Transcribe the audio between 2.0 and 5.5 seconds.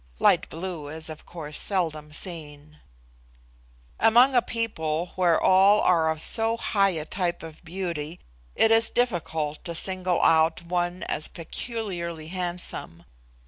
seen. Among a people where